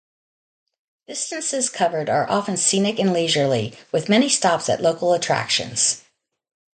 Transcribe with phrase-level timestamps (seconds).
[1.07, 6.01] Distances covered are often scenic and leisurely, with many stops at local attractions.